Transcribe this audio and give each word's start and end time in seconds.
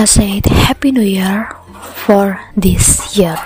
I 0.00 0.08
said 0.08 0.48
Happy 0.48 0.96
New 0.96 1.04
Year 1.04 1.52
for 2.08 2.40
this 2.56 3.12
year. 3.20 3.36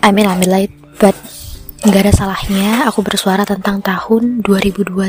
I 0.00 0.08
mean 0.16 0.24
I'm 0.24 0.40
late, 0.40 0.72
but 0.96 1.12
nggak 1.84 2.08
ada 2.08 2.12
salahnya 2.16 2.88
aku 2.88 3.04
bersuara 3.04 3.44
tentang 3.44 3.84
tahun 3.84 4.40
2022 4.40 5.04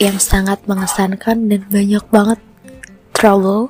yang 0.00 0.16
sangat 0.16 0.64
mengesankan 0.64 1.44
dan 1.44 1.68
banyak 1.68 2.04
banget 2.08 2.40
trouble. 3.12 3.68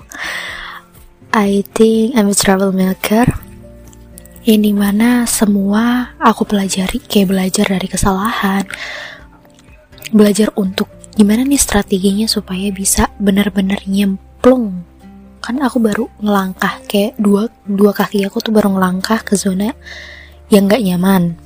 I 1.34 1.66
think 1.74 2.14
I'm 2.14 2.30
a 2.30 2.38
trouble 2.38 2.70
maker. 2.70 3.26
Yang 4.46 4.60
di 4.62 4.72
mana 4.78 5.26
semua 5.26 6.14
aku 6.22 6.46
pelajari 6.46 7.02
kayak 7.02 7.34
belajar 7.34 7.66
dari 7.66 7.90
kesalahan, 7.90 8.62
belajar 10.14 10.54
untuk 10.54 10.86
gimana 11.18 11.42
nih 11.42 11.58
strateginya 11.58 12.30
supaya 12.30 12.70
bisa 12.70 13.10
benar-benar 13.18 13.82
nyemplung 13.90 14.86
kan 15.46 15.62
aku 15.62 15.78
baru 15.78 16.10
ngelangkah 16.18 16.82
kayak 16.90 17.14
dua 17.22 17.46
dua 17.62 17.94
kaki 17.94 18.26
aku 18.26 18.42
tuh 18.42 18.50
baru 18.50 18.74
ngelangkah 18.74 19.22
ke 19.22 19.38
zona 19.38 19.70
yang 20.50 20.66
gak 20.66 20.82
nyaman. 20.82 21.38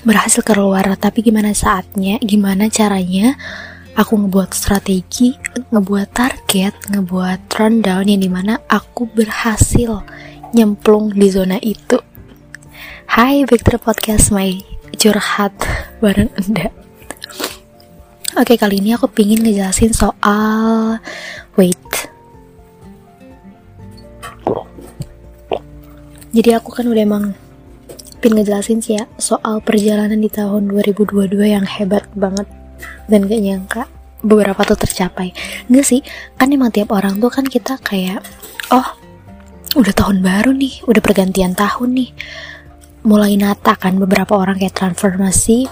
Berhasil 0.00 0.40
keluar 0.40 0.88
tapi 0.96 1.20
gimana 1.20 1.52
saatnya 1.52 2.16
gimana 2.24 2.72
caranya 2.72 3.36
aku 4.00 4.16
ngebuat 4.16 4.56
strategi 4.56 5.36
ngebuat 5.68 6.08
target 6.08 6.72
ngebuat 6.88 7.52
rundown 7.52 8.08
yang 8.08 8.24
di 8.24 8.32
mana 8.32 8.64
aku 8.64 9.04
berhasil 9.04 10.00
nyemplung 10.56 11.12
di 11.12 11.28
zona 11.28 11.60
itu. 11.60 12.00
Hai 13.12 13.44
Victor 13.44 13.76
Podcast 13.76 14.32
my 14.32 14.56
curhat 14.96 15.52
bareng 16.00 16.32
anda. 16.32 16.72
Oke 18.40 18.56
kali 18.56 18.80
ini 18.80 18.96
aku 18.96 19.04
pingin 19.12 19.44
ngejelasin 19.44 19.92
soal 19.92 20.96
wait 21.60 22.08
jadi 26.38 26.62
aku 26.62 26.70
kan 26.70 26.86
udah 26.86 27.02
emang 27.02 27.24
pin 28.22 28.30
ngejelasin 28.38 28.78
sih 28.78 28.94
ya 28.94 29.10
soal 29.18 29.58
perjalanan 29.58 30.22
di 30.22 30.30
tahun 30.30 30.70
2022 30.70 31.34
yang 31.34 31.66
hebat 31.66 32.06
banget 32.14 32.46
dan 33.10 33.26
gak 33.26 33.42
nyangka 33.42 33.82
beberapa 34.22 34.62
tuh 34.62 34.78
tercapai. 34.78 35.34
Enggak 35.66 35.86
sih, 35.90 36.00
kan 36.38 36.54
emang 36.54 36.70
tiap 36.70 36.94
orang 36.94 37.18
tuh 37.18 37.26
kan 37.26 37.42
kita 37.42 37.82
kayak 37.82 38.22
oh 38.70 38.86
udah 39.74 39.94
tahun 39.94 40.22
baru 40.22 40.54
nih, 40.54 40.86
udah 40.86 41.02
pergantian 41.02 41.58
tahun 41.58 42.06
nih. 42.06 42.10
Mulai 43.02 43.34
nata 43.34 43.74
kan 43.74 43.98
beberapa 43.98 44.38
orang 44.38 44.62
kayak 44.62 44.78
transformasi 44.78 45.66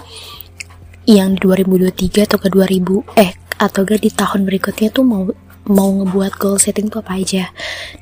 yang 1.07 1.39
di 1.39 1.47
2023 1.47 2.27
atau 2.27 2.39
ke 2.43 2.51
2000 2.51 3.15
eh 3.15 3.31
atau 3.55 3.87
gak 3.87 4.03
di 4.03 4.11
tahun 4.11 4.43
berikutnya 4.43 4.91
tuh 4.91 5.07
mau 5.07 5.23
mau 5.67 5.91
ngebuat 5.91 6.39
goal 6.39 6.57
setting 6.59 6.87
tuh 6.87 7.03
apa 7.03 7.19
aja. 7.19 7.51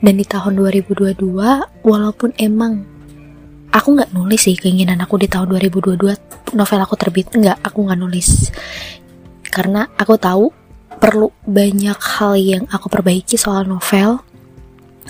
Dan 0.02 0.18
di 0.22 0.26
tahun 0.26 0.58
2022 0.58 1.22
walaupun 1.86 2.34
emang 2.38 2.86
aku 3.74 3.88
nggak 4.00 4.16
nulis 4.16 4.48
sih 4.48 4.56
keinginan 4.56 5.04
aku 5.04 5.20
di 5.20 5.28
tahun 5.28 5.52
2022 5.52 6.56
novel 6.56 6.80
aku 6.80 6.96
terbit 6.96 7.28
nggak 7.34 7.60
aku 7.66 7.86
nggak 7.86 8.00
nulis. 8.00 8.54
Karena 9.50 9.90
aku 9.98 10.16
tahu 10.16 10.50
perlu 10.96 11.30
banyak 11.44 12.00
hal 12.00 12.34
yang 12.40 12.64
aku 12.72 12.88
perbaiki 12.88 13.36
soal 13.36 13.68
novel. 13.68 14.24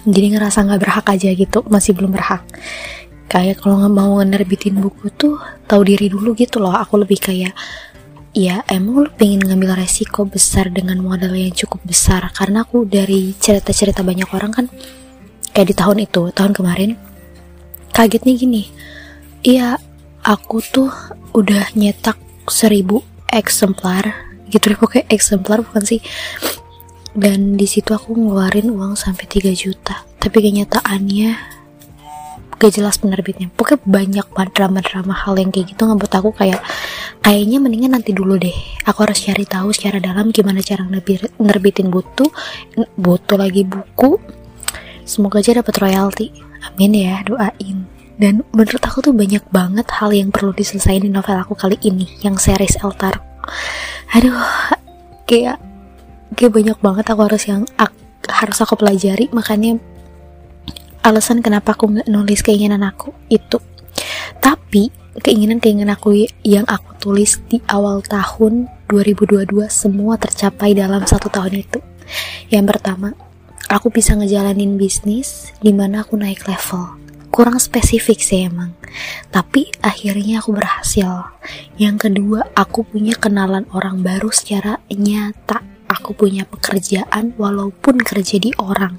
Jadi 0.06 0.38
ngerasa 0.38 0.66
nggak 0.66 0.82
berhak 0.82 1.06
aja 1.08 1.30
gitu 1.34 1.66
masih 1.70 1.94
belum 1.94 2.14
berhak. 2.14 2.46
Kayak 3.26 3.62
kalau 3.62 3.82
nggak 3.82 3.94
mau 3.94 4.22
ngerbitin 4.22 4.78
buku 4.78 5.10
tuh 5.14 5.42
tahu 5.66 5.82
diri 5.82 6.10
dulu 6.14 6.38
gitu 6.38 6.62
loh. 6.62 6.74
Aku 6.74 7.02
lebih 7.02 7.18
kayak 7.18 7.54
ya 8.36 8.68
emang 8.68 9.08
lu 9.08 9.10
pengen 9.16 9.48
ngambil 9.48 9.80
resiko 9.80 10.28
besar 10.28 10.68
dengan 10.68 11.00
modal 11.00 11.32
yang 11.32 11.56
cukup 11.56 11.80
besar. 11.88 12.28
Karena 12.36 12.68
aku 12.68 12.84
dari 12.84 13.32
cerita-cerita 13.40 14.04
banyak 14.04 14.28
orang 14.36 14.52
kan 14.52 14.66
kayak 15.56 15.72
di 15.72 15.76
tahun 15.76 16.04
itu 16.04 16.36
tahun 16.36 16.52
kemarin 16.52 17.00
kagetnya 17.96 18.36
gini. 18.36 18.68
Iya 19.40 19.80
aku 20.20 20.60
tuh 20.60 20.92
udah 21.32 21.72
nyetak 21.80 22.20
seribu 22.52 23.08
eksemplar 23.32 24.12
gitu. 24.52 24.76
Deh 24.76 24.78
pokoknya 24.84 25.08
eksemplar 25.08 25.64
bukan 25.64 25.88
sih. 25.88 26.04
Dan 27.16 27.56
di 27.56 27.64
situ 27.64 27.96
aku 27.96 28.12
ngeluarin 28.12 28.76
uang 28.76 29.00
sampai 29.00 29.24
3 29.24 29.56
juta. 29.56 30.04
Tapi 30.20 30.38
kenyataannya 30.44 31.55
gak 32.58 32.72
jelas 32.76 32.98
penerbitnya. 33.02 33.52
Pokoknya 33.54 33.80
banyak 33.86 34.28
banget 34.32 34.52
drama-drama 34.56 35.14
hal 35.14 35.36
yang 35.38 35.52
kayak 35.52 35.76
gitu 35.76 35.86
ngebuat 35.86 36.14
aku 36.16 36.30
kayak 36.36 36.62
kayaknya 37.22 37.58
mendingan 37.60 37.98
nanti 38.00 38.12
dulu 38.16 38.40
deh. 38.40 38.56
Aku 38.88 39.06
harus 39.06 39.22
cari 39.24 39.46
tahu 39.46 39.72
secara 39.76 40.00
dalam 40.00 40.32
gimana 40.32 40.64
cara 40.64 40.88
nerbitin 41.40 41.88
buku 41.92 42.28
butuh 42.96 43.38
lagi 43.38 43.68
buku. 43.68 44.18
Semoga 45.06 45.40
aja 45.44 45.62
dapat 45.62 45.76
royalti. 45.78 46.34
Amin 46.66 46.98
ya 46.98 47.22
doain. 47.22 47.86
Dan 48.16 48.48
menurut 48.56 48.80
aku 48.80 49.04
tuh 49.04 49.12
banyak 49.12 49.44
banget 49.52 49.86
hal 49.92 50.16
yang 50.16 50.32
perlu 50.32 50.56
diselesaikan 50.56 51.04
di 51.04 51.12
novel 51.12 51.36
aku 51.36 51.52
kali 51.52 51.76
ini 51.84 52.08
yang 52.24 52.40
series 52.40 52.80
Eltar 52.80 53.36
aduh 54.16 54.38
kayak 55.26 55.58
kayak 56.36 56.54
banyak 56.54 56.78
banget 56.80 57.06
aku 57.10 57.22
harus 57.26 57.44
yang 57.48 57.64
ak, 57.80 57.92
harus 58.30 58.58
aku 58.62 58.76
pelajari. 58.80 59.32
Makanya 59.32 59.80
alasan 61.06 61.46
kenapa 61.46 61.78
aku 61.78 61.86
nggak 61.94 62.10
nulis 62.10 62.42
keinginan 62.42 62.82
aku 62.82 63.14
itu. 63.30 63.62
Tapi 64.42 64.90
keinginan-keinginan 65.22 65.94
aku 65.94 66.26
yang 66.42 66.66
aku 66.66 66.98
tulis 66.98 67.38
di 67.46 67.62
awal 67.70 68.02
tahun 68.02 68.66
2022 68.90 69.70
semua 69.70 70.18
tercapai 70.18 70.74
dalam 70.74 71.06
satu 71.06 71.30
tahun 71.30 71.62
itu. 71.62 71.80
Yang 72.50 72.66
pertama 72.74 73.14
aku 73.70 73.94
bisa 73.94 74.18
ngejalanin 74.18 74.82
bisnis 74.82 75.54
di 75.62 75.70
mana 75.70 76.02
aku 76.02 76.18
naik 76.18 76.50
level. 76.50 76.98
Kurang 77.30 77.62
spesifik 77.62 78.18
sih 78.24 78.50
emang. 78.50 78.74
Tapi 79.30 79.70
akhirnya 79.86 80.42
aku 80.42 80.58
berhasil. 80.58 81.30
Yang 81.78 82.10
kedua 82.10 82.50
aku 82.58 82.82
punya 82.82 83.14
kenalan 83.14 83.70
orang 83.76 84.02
baru 84.02 84.32
secara 84.34 84.82
nyata 84.90 85.75
aku 85.90 86.16
punya 86.16 86.46
pekerjaan 86.46 87.34
walaupun 87.38 88.02
kerja 88.02 88.38
di 88.38 88.54
orang. 88.62 88.98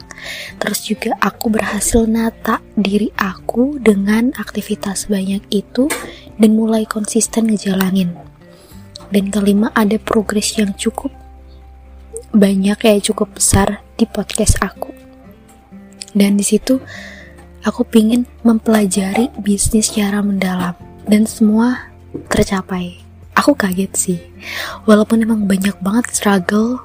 Terus 0.59 0.87
juga 0.87 1.15
aku 1.23 1.53
berhasil 1.53 2.05
nata 2.07 2.63
diri 2.75 3.11
aku 3.19 3.79
dengan 3.79 4.35
aktivitas 4.37 5.07
banyak 5.07 5.43
itu 5.51 5.87
dan 6.37 6.51
mulai 6.55 6.85
konsisten 6.85 7.51
ngejalanin. 7.51 8.15
Dan 9.11 9.31
kelima 9.31 9.71
ada 9.73 9.97
progres 10.03 10.59
yang 10.59 10.75
cukup 10.75 11.15
banyak 12.37 12.77
ya 12.77 12.95
cukup 13.01 13.39
besar 13.39 13.81
di 13.97 14.05
podcast 14.05 14.61
aku. 14.61 14.93
Dan 16.17 16.37
di 16.37 16.45
situ 16.45 16.83
aku 17.63 17.87
pingin 17.87 18.27
mempelajari 18.43 19.31
bisnis 19.41 19.95
secara 19.95 20.21
mendalam 20.21 20.75
dan 21.07 21.25
semua 21.25 21.91
tercapai 22.29 23.06
aku 23.37 23.53
kaget 23.55 23.93
sih. 23.95 24.19
Walaupun 24.89 25.23
emang 25.23 25.45
banyak 25.45 25.77
banget 25.85 26.11
struggle 26.11 26.81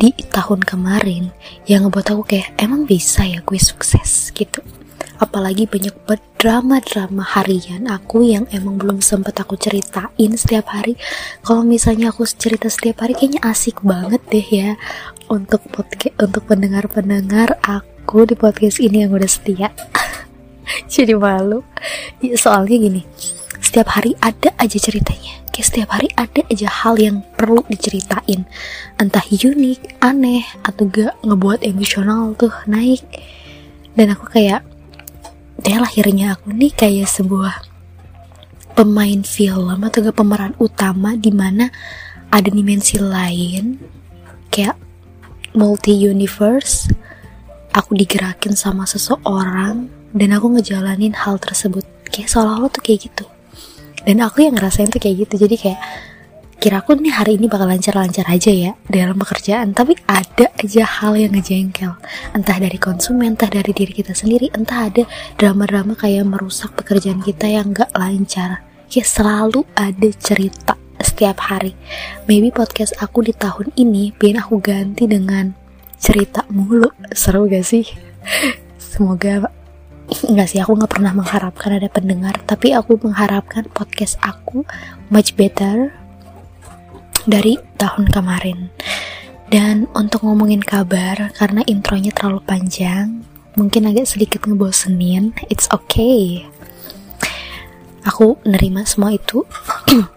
di 0.00 0.16
tahun 0.32 0.64
kemarin 0.64 1.28
yang 1.68 1.84
ngebuat 1.86 2.16
aku 2.16 2.24
kayak 2.24 2.56
emang 2.56 2.88
bisa 2.88 3.22
ya 3.28 3.44
gue 3.44 3.60
sukses? 3.60 4.32
gitu. 4.40 4.64
Apalagi 5.20 5.68
banyak 5.68 5.92
drama-drama 6.40 7.20
harian 7.20 7.84
aku 7.92 8.24
yang 8.24 8.48
emang 8.56 8.80
belum 8.80 9.04
sempet 9.04 9.36
aku 9.36 9.60
ceritain 9.60 10.32
setiap 10.32 10.72
hari. 10.72 10.96
Kalau 11.44 11.60
misalnya 11.60 12.08
aku 12.08 12.24
cerita 12.24 12.72
setiap 12.72 13.04
hari 13.04 13.12
kayaknya 13.12 13.44
asik 13.44 13.84
banget 13.84 14.24
deh 14.32 14.48
ya 14.48 14.70
untuk 15.28 15.60
podcast 15.68 16.16
untuk 16.16 16.48
pendengar-pendengar 16.48 17.60
aku 17.60 18.24
di 18.24 18.32
podcast 18.32 18.80
ini 18.80 19.04
yang 19.04 19.12
udah 19.12 19.28
setia. 19.28 19.68
Jadi 20.92 21.12
malu. 21.12 21.60
Ya, 22.24 22.40
soalnya 22.40 22.80
gini 22.80 23.04
setiap 23.70 23.94
hari 23.94 24.18
ada 24.18 24.50
aja 24.58 24.82
ceritanya. 24.82 25.46
Kayak 25.54 25.66
setiap 25.70 25.94
hari 25.94 26.10
ada 26.18 26.42
aja 26.50 26.66
hal 26.66 26.98
yang 26.98 27.22
perlu 27.38 27.62
diceritain. 27.70 28.42
Entah 28.98 29.22
unik 29.22 30.02
aneh 30.02 30.42
atau 30.66 30.90
gak 30.90 31.14
ngebuat 31.22 31.62
emosional 31.62 32.34
tuh 32.34 32.50
naik. 32.66 33.06
Dan 33.94 34.10
aku 34.10 34.26
kayak 34.26 34.66
deh 35.62 35.78
lahirnya 35.78 36.34
aku 36.34 36.50
nih 36.50 36.74
kayak 36.74 37.06
sebuah 37.06 37.62
pemain 38.74 39.22
film 39.22 39.78
atau 39.86 40.02
gak 40.02 40.18
pemeran 40.18 40.58
utama 40.58 41.14
di 41.14 41.30
mana 41.30 41.70
ada 42.26 42.50
dimensi 42.50 42.98
lain 42.98 43.78
kayak 44.50 44.74
multi 45.54 45.94
universe 45.94 46.90
aku 47.70 47.94
digerakin 47.94 48.58
sama 48.58 48.82
seseorang 48.82 49.86
dan 50.10 50.28
aku 50.34 50.58
ngejalanin 50.58 51.14
hal 51.14 51.38
tersebut. 51.38 51.86
Kayak 52.10 52.34
seolah-olah 52.34 52.74
tuh 52.74 52.82
kayak 52.82 53.06
gitu 53.06 53.30
dan 54.04 54.16
aku 54.24 54.46
yang 54.48 54.56
ngerasain 54.56 54.88
tuh 54.88 55.00
kayak 55.00 55.28
gitu. 55.28 55.46
Jadi 55.46 55.56
kayak 55.60 55.80
kira 56.60 56.84
aku 56.84 56.92
nih 57.00 57.16
hari 57.16 57.40
ini 57.40 57.48
bakal 57.48 57.64
lancar-lancar 57.68 58.28
aja 58.28 58.52
ya 58.52 58.72
dalam 58.88 59.16
pekerjaan. 59.16 59.72
Tapi 59.72 59.96
ada 60.08 60.52
aja 60.60 60.84
hal 60.84 61.16
yang 61.16 61.32
ngejengkel. 61.32 61.92
Entah 62.36 62.58
dari 62.60 62.76
konsumen 62.76 63.36
entah 63.36 63.48
dari 63.48 63.72
diri 63.72 63.92
kita 63.96 64.12
sendiri. 64.12 64.52
Entah 64.52 64.92
ada 64.92 65.02
drama-drama 65.40 65.96
kayak 65.96 66.28
merusak 66.28 66.76
pekerjaan 66.76 67.24
kita 67.24 67.48
yang 67.48 67.72
gak 67.72 67.92
lancar. 67.96 68.64
Ya 68.92 69.04
selalu 69.06 69.64
ada 69.72 70.08
cerita 70.20 70.74
setiap 71.00 71.40
hari. 71.48 71.72
Maybe 72.28 72.52
podcast 72.52 72.92
aku 73.00 73.24
di 73.24 73.32
tahun 73.32 73.72
ini 73.76 74.12
biar 74.16 74.44
aku 74.44 74.60
ganti 74.60 75.08
dengan 75.08 75.56
cerita 75.96 76.44
mulu. 76.52 76.92
Seru 77.16 77.48
gak 77.48 77.64
sih? 77.64 77.88
Semoga 78.80 79.59
nggak 80.10 80.48
sih 80.50 80.58
aku 80.58 80.74
nggak 80.74 80.90
pernah 80.90 81.14
mengharapkan 81.14 81.78
ada 81.78 81.86
pendengar 81.86 82.34
tapi 82.42 82.74
aku 82.74 82.98
mengharapkan 82.98 83.66
podcast 83.70 84.18
aku 84.22 84.66
much 85.08 85.38
better 85.38 85.94
dari 87.28 87.60
tahun 87.76 88.08
kemarin. 88.10 88.72
Dan 89.50 89.90
untuk 89.98 90.22
ngomongin 90.22 90.62
kabar 90.62 91.34
karena 91.34 91.66
intronya 91.66 92.14
terlalu 92.14 92.38
panjang 92.46 93.26
mungkin 93.58 93.90
agak 93.90 94.06
sedikit 94.06 94.46
ngebosenin 94.46 95.34
it's 95.50 95.66
okay. 95.74 96.46
Aku 98.06 98.38
nerima 98.46 98.86
semua 98.86 99.12
itu. 99.12 99.44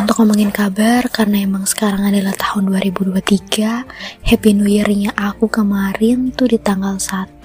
Untuk 0.00 0.16
ngomongin 0.16 0.48
kabar 0.48 1.04
karena 1.12 1.44
emang 1.44 1.68
sekarang 1.68 2.08
adalah 2.08 2.32
tahun 2.32 2.72
2023 2.72 4.24
Happy 4.24 4.50
New 4.56 4.64
Year-nya 4.64 5.12
aku 5.12 5.44
kemarin 5.52 6.32
tuh 6.32 6.48
di 6.48 6.56
tanggal 6.56 6.96
1 6.96 7.44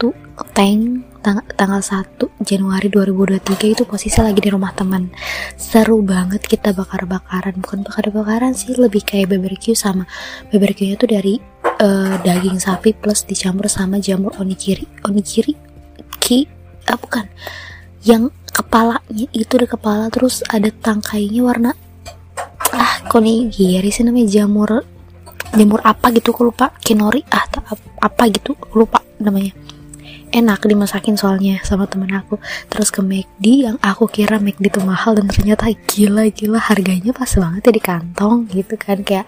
Teng 0.56 1.04
tang 1.20 1.44
tanggal 1.56 1.84
1 1.84 2.16
Januari 2.44 2.88
2023 2.88 3.76
itu 3.76 3.84
posisi 3.84 4.20
lagi 4.24 4.40
di 4.40 4.50
rumah 4.52 4.72
teman. 4.72 5.12
Seru 5.60 6.00
banget 6.00 6.44
kita 6.48 6.72
bakar-bakaran. 6.72 7.60
Bukan 7.60 7.84
bakar-bakaran 7.84 8.56
sih 8.56 8.76
lebih 8.76 9.04
kayak 9.04 9.36
BBQ 9.36 9.76
sama 9.76 10.08
BBQ 10.50 10.80
nya 10.88 10.96
tuh 10.96 11.10
dari 11.12 11.36
uh, 11.84 12.16
daging 12.24 12.58
sapi 12.58 12.96
plus 12.96 13.28
dicampur 13.28 13.68
sama 13.68 14.00
jamur 14.00 14.32
onigiri 14.40 14.88
onigiri 15.04 15.54
ki 16.24 16.48
ah 16.88 16.96
bukan. 16.96 17.28
Yang 18.02 18.32
kepalanya 18.56 19.28
itu 19.36 19.52
ada 19.60 19.68
kepala 19.68 20.06
terus 20.08 20.42
ada 20.48 20.72
tangkainya 20.72 21.44
warna 21.44 21.72
ah 22.72 22.94
kok 23.06 23.20
nih 23.20 23.52
giri 23.52 23.92
sih 23.92 24.08
namanya. 24.08 24.42
Jamur 24.42 24.82
jamur 25.52 25.84
apa 25.84 26.10
gitu 26.16 26.32
aku 26.32 26.48
lupa. 26.48 26.72
Kinori 26.80 27.28
ah 27.36 27.44
apa 28.00 28.24
gitu 28.32 28.56
aku 28.56 28.88
lupa 28.88 29.04
namanya 29.20 29.69
enak 30.30 30.62
dimasakin 30.66 31.16
soalnya 31.18 31.62
sama 31.66 31.86
temen 31.86 32.10
aku. 32.14 32.38
Terus 32.70 32.90
ke 32.94 33.02
McD 33.02 33.46
yang 33.70 33.78
aku 33.82 34.06
kira 34.10 34.38
McD 34.38 34.70
itu 34.70 34.82
mahal 34.82 35.18
dan 35.18 35.28
ternyata 35.30 35.70
gila 35.90 36.30
gila 36.30 36.60
harganya 36.62 37.12
pas 37.12 37.30
banget 37.30 37.62
ya 37.70 37.72
di 37.74 37.84
kantong 37.84 38.50
gitu 38.50 38.76
kan. 38.78 39.02
Kayak 39.02 39.26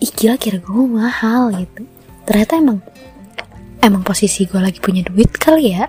ih 0.00 0.10
gila 0.12 0.36
kira 0.40 0.58
gue 0.60 0.84
mahal 0.88 1.52
gitu. 1.54 1.84
Ternyata 2.24 2.52
emang 2.60 2.78
emang 3.80 4.02
posisi 4.02 4.44
gue 4.48 4.60
lagi 4.60 4.80
punya 4.80 5.04
duit 5.04 5.30
kali 5.36 5.76
ya. 5.76 5.88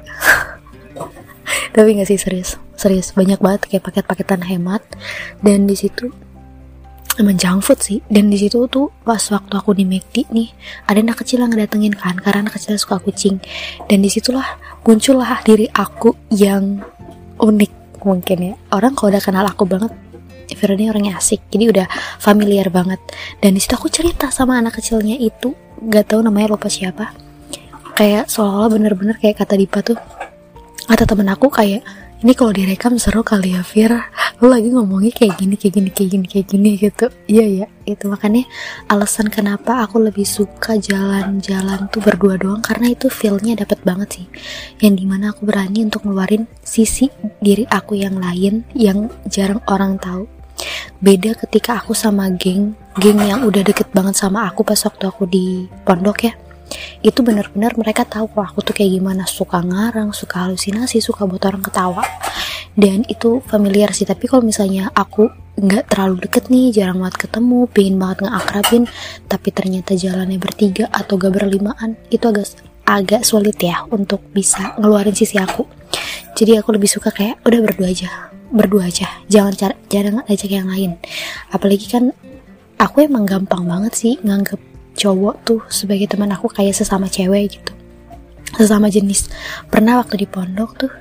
Tapi 1.75 1.87
nggak 1.97 2.07
sih 2.07 2.19
serius 2.19 2.59
serius. 2.79 3.11
Banyak 3.11 3.43
banget 3.43 3.67
kayak 3.67 3.83
paket-paketan 3.83 4.47
hemat. 4.47 4.79
Dan 5.43 5.67
di 5.67 5.75
situ 5.75 6.07
emang 7.19 7.35
junk 7.35 7.61
food 7.61 7.79
sih. 7.83 7.99
Dan 8.07 8.31
di 8.31 8.39
situ 8.39 8.65
tuh 8.71 8.89
pas 9.03 9.19
waktu 9.19 9.53
aku 9.53 9.75
di 9.75 9.83
McD 9.83 10.31
nih 10.31 10.49
ada 10.87 11.03
anak 11.03 11.21
kecil 11.21 11.43
yang 11.43 11.51
ngedatengin 11.51 11.93
kan 11.93 12.15
karena 12.17 12.47
anak 12.47 12.55
kecil 12.55 12.79
suka 12.79 12.97
kucing. 13.03 13.43
Dan 13.85 13.99
di 13.99 14.09
situlah 14.09 14.57
muncullah 14.87 15.43
diri 15.43 15.67
aku 15.69 16.15
yang 16.31 16.79
unik 17.37 18.01
mungkin 18.07 18.37
ya. 18.39 18.53
Orang 18.71 18.95
kalau 18.95 19.11
udah 19.11 19.23
kenal 19.23 19.43
aku 19.43 19.67
banget 19.67 19.91
Vira 20.49 20.73
ini 20.73 20.89
orangnya 20.89 21.21
asik. 21.21 21.45
Jadi 21.53 21.69
udah 21.69 21.85
familiar 22.17 22.73
banget. 22.73 22.97
Dan 23.37 23.53
di 23.53 23.61
situ 23.61 23.77
aku 23.77 23.85
cerita 23.91 24.33
sama 24.33 24.57
anak 24.57 24.81
kecilnya 24.81 25.13
itu 25.13 25.53
gak 25.77 26.09
tahu 26.09 26.25
namanya 26.25 26.57
lupa 26.57 26.71
siapa. 26.71 27.13
Kayak 27.93 28.31
seolah-olah 28.31 28.69
bener-bener 28.71 29.15
kayak 29.19 29.43
kata 29.45 29.59
Dipa 29.59 29.85
tuh 29.85 29.99
kata 30.89 31.05
temen 31.05 31.29
aku 31.29 31.53
kayak 31.53 31.85
ini 32.25 32.33
kalau 32.33 32.49
direkam 32.49 32.97
seru 32.97 33.21
kali 33.21 33.53
ya 33.53 33.61
Fir 33.61 33.93
lu 34.39 34.47
lagi 34.47 34.71
ngomongnya 34.71 35.11
kayak 35.11 35.35
gini 35.35 35.59
kayak 35.59 35.73
gini 35.75 35.89
kayak 35.91 36.09
gini 36.15 36.25
kayak 36.31 36.47
gini 36.47 36.69
gitu. 36.79 37.05
Iya 37.27 37.45
ya 37.63 37.67
itu 37.83 38.07
makanya 38.07 38.47
alasan 38.87 39.27
kenapa 39.27 39.83
aku 39.83 39.99
lebih 39.99 40.23
suka 40.23 40.79
jalan-jalan 40.79 41.91
tuh 41.91 41.99
berdua 41.99 42.39
doang 42.39 42.63
karena 42.63 42.95
itu 42.95 43.11
feelnya 43.11 43.59
dapet 43.59 43.83
banget 43.83 44.09
sih. 44.15 44.25
Yang 44.79 45.03
di 45.03 45.05
mana 45.11 45.35
aku 45.35 45.43
berani 45.43 45.83
untuk 45.83 46.07
ngeluarin 46.07 46.47
sisi 46.63 47.11
diri 47.43 47.67
aku 47.67 47.99
yang 47.99 48.15
lain 48.15 48.63
yang 48.79 49.11
jarang 49.27 49.59
orang 49.67 49.99
tahu. 49.99 50.23
Beda 51.03 51.35
ketika 51.35 51.83
aku 51.83 51.91
sama 51.91 52.31
geng 52.39 52.79
geng 52.95 53.19
yang 53.19 53.43
udah 53.43 53.59
deket 53.59 53.91
banget 53.91 54.15
sama 54.15 54.47
aku 54.47 54.63
pas 54.63 54.79
waktu 54.79 55.03
aku 55.03 55.27
di 55.27 55.67
pondok 55.83 56.31
ya. 56.31 56.33
Itu 57.03 57.27
benar-benar 57.27 57.75
mereka 57.75 58.07
tahu 58.07 58.31
kok 58.31 58.55
aku 58.55 58.59
tuh 58.63 58.71
kayak 58.71 59.03
gimana. 59.03 59.27
Suka 59.27 59.59
ngarang 59.59 60.15
suka 60.15 60.47
halusinasi 60.47 61.03
suka 61.03 61.27
buat 61.27 61.43
orang 61.43 61.59
ketawa 61.59 62.07
dan 62.77 63.05
itu 63.09 63.41
familiar 63.45 63.93
sih 63.95 64.05
tapi 64.05 64.29
kalau 64.29 64.45
misalnya 64.45 64.93
aku 64.93 65.29
nggak 65.59 65.91
terlalu 65.91 66.23
deket 66.23 66.47
nih 66.47 66.71
jarang 66.71 67.03
banget 67.03 67.27
ketemu 67.27 67.67
pengen 67.67 67.95
banget 67.99 68.17
ngeakrabin 68.23 68.83
tapi 69.27 69.49
ternyata 69.51 69.91
jalannya 69.97 70.39
bertiga 70.39 70.87
atau 70.87 71.19
gak 71.19 71.35
berlimaan 71.35 71.99
itu 72.07 72.23
agak 72.23 72.47
agak 72.89 73.21
sulit 73.21 73.59
ya 73.61 73.85
untuk 73.93 74.25
bisa 74.33 74.73
ngeluarin 74.81 75.13
sisi 75.13 75.37
aku. 75.37 75.61
Jadi 76.33 76.57
aku 76.57 76.73
lebih 76.73 76.89
suka 76.89 77.13
kayak 77.13 77.37
udah 77.45 77.59
berdua 77.61 77.93
aja 77.93 78.09
berdua 78.49 78.89
aja 78.89 79.05
jangan 79.29 79.53
cara 79.53 79.75
jangan 79.91 80.25
ajak 80.25 80.49
yang 80.49 80.65
lain. 80.65 80.97
Apalagi 81.53 81.85
kan 81.85 82.15
aku 82.81 83.05
emang 83.05 83.29
gampang 83.29 83.67
banget 83.69 83.93
sih 83.93 84.13
nganggep 84.25 84.57
cowok 84.97 85.35
tuh 85.45 85.61
sebagai 85.69 86.09
teman 86.09 86.33
aku 86.33 86.49
kayak 86.49 86.73
sesama 86.73 87.05
cewek 87.05 87.59
gitu 87.59 87.71
sesama 88.57 88.89
jenis. 88.89 89.29
Pernah 89.69 90.01
waktu 90.01 90.25
di 90.25 90.27
pondok 90.27 90.69
tuh 90.79 90.91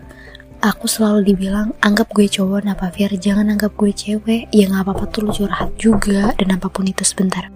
aku 0.62 0.90
selalu 0.90 1.34
dibilang 1.34 1.74
anggap 1.82 2.10
gue 2.14 2.26
cowok 2.26 2.66
napa 2.66 2.90
Fir. 2.90 3.14
Jangan 3.14 3.54
anggap 3.54 3.74
gue 3.78 3.90
cewek. 3.94 4.50
Ya 4.50 4.64
nggak 4.66 4.86
apa-apa 4.86 5.04
tuh 5.10 5.28
lu 5.28 5.32
curhat 5.34 5.70
juga 5.78 6.34
dan 6.38 6.54
apa 6.54 6.66
pun 6.70 6.86
itu 6.86 7.02
sebentar. 7.06 7.46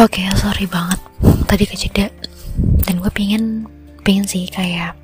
Oke 0.00 0.24
okay, 0.24 0.26
sorry 0.40 0.64
banget. 0.68 1.00
Tadi 1.48 1.64
kejeda. 1.68 2.06
Dan 2.88 3.00
gue 3.00 3.12
pengen 3.12 3.68
pengen 4.02 4.26
sih 4.26 4.48
kayak 4.48 4.96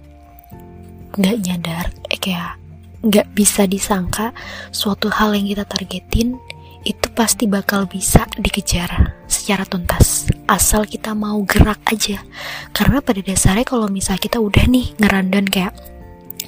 nggak 1.18 1.36
nyadar 1.44 1.86
eh 2.12 2.20
kayak 2.20 2.60
nggak 3.02 3.26
bisa 3.32 3.64
disangka 3.64 4.34
suatu 4.74 5.08
hal 5.08 5.32
yang 5.32 5.46
kita 5.46 5.64
targetin 5.64 6.36
itu 6.82 7.06
pasti 7.14 7.46
bakal 7.46 7.86
bisa 7.86 8.26
dikejar 8.38 9.14
secara 9.26 9.66
tuntas 9.66 10.28
asal 10.48 10.88
kita 10.88 11.12
mau 11.12 11.44
gerak 11.44 11.78
aja. 11.92 12.24
Karena 12.72 13.04
pada 13.04 13.20
dasarnya 13.20 13.68
kalau 13.68 13.86
misalnya 13.86 14.24
kita 14.24 14.40
udah 14.40 14.64
nih 14.66 14.96
ngerandan 14.96 15.46
kayak 15.46 15.76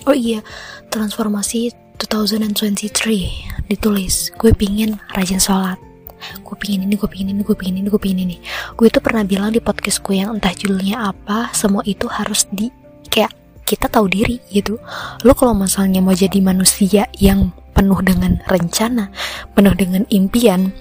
oh 0.06 0.16
iya 0.16 0.40
transformasi 0.88 1.74
2023 2.00 3.68
ditulis 3.68 4.32
gue 4.36 4.52
pingin 4.56 4.96
rajin 5.12 5.40
sholat 5.40 5.76
gue 6.20 6.56
pingin 6.60 6.84
ini, 6.84 7.00
gue 7.00 7.08
pingin 7.08 7.32
ini, 7.32 7.40
gue 7.40 7.56
pingin 7.56 7.80
ini, 7.80 7.88
gue 7.88 7.96
pingin 7.96 8.20
ini. 8.28 8.36
Gue 8.76 8.92
itu 8.92 9.00
pernah 9.00 9.24
bilang 9.24 9.56
di 9.56 9.60
podcast 9.62 10.04
gue 10.04 10.20
yang 10.20 10.36
entah 10.36 10.52
judulnya 10.52 11.08
apa, 11.08 11.48
semua 11.56 11.80
itu 11.88 12.04
harus 12.12 12.44
di 12.52 12.68
kayak 13.08 13.32
kita 13.64 13.88
tahu 13.88 14.10
diri 14.10 14.36
gitu. 14.52 14.76
Lo 15.24 15.32
kalau 15.32 15.56
misalnya 15.56 16.02
mau 16.02 16.12
jadi 16.12 16.36
manusia 16.42 17.08
yang 17.16 17.54
penuh 17.72 18.02
dengan 18.04 18.36
rencana, 18.44 19.08
penuh 19.54 19.72
dengan 19.78 20.04
impian, 20.12 20.74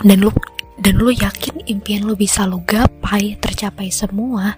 dan 0.00 0.18
lu 0.22 0.30
dan 0.76 0.94
lu 1.00 1.12
yakin 1.12 1.64
impian 1.66 2.04
lu 2.04 2.14
bisa 2.14 2.44
lu 2.48 2.62
gapai, 2.62 3.36
tercapai 3.40 3.92
semua, 3.92 4.56